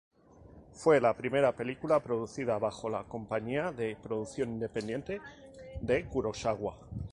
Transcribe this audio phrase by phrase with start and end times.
[0.73, 5.21] Fue la primera película producida bajo la compañía de producción independiente
[5.79, 6.75] de Kurosawa.